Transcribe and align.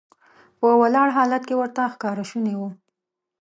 په 0.59 0.67
ولاړ 0.81 1.07
حالت 1.17 1.43
کې 1.47 1.55
ورته 1.57 1.81
ښکار 1.93 2.17
شونی 2.29 2.53
و. 2.59 2.61